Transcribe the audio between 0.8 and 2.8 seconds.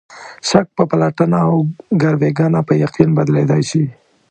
پلټنه او ګروېږنه په